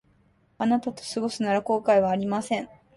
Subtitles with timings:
[0.57, 2.67] あなたと過ごすなら後悔はありません